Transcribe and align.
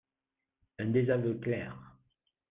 Un 0.79 0.87
désaveu 0.87 1.35
clair 1.39 1.77